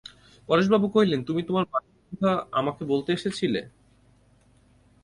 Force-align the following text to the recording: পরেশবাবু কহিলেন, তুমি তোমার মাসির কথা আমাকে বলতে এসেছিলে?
পরেশবাবু 0.49 0.87
কহিলেন, 0.89 1.19
তুমি 1.23 1.41
তোমার 1.43 1.65
মাসির 1.73 2.05
কথা 2.09 2.31
আমাকে 2.51 2.81
বলতে 2.85 3.09
এসেছিলে? 3.13 3.61